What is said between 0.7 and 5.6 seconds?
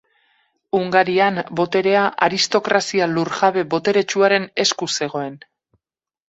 Hungarian, boterea aristokrazia lur-jabe boteretsuaren esku zegoen.